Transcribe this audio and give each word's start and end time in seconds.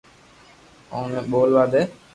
اوني 0.93 1.21
ٻولوا 1.29 1.63
دي 1.71 1.81